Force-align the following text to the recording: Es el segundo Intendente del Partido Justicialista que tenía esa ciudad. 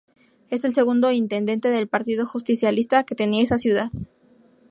Es 0.49 0.65
el 0.65 0.73
segundo 0.73 1.11
Intendente 1.11 1.69
del 1.69 1.87
Partido 1.87 2.25
Justicialista 2.25 3.03
que 3.03 3.13
tenía 3.13 3.43
esa 3.43 3.59
ciudad. 3.59 3.91